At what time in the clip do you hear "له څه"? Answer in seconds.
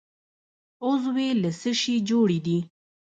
1.41-1.71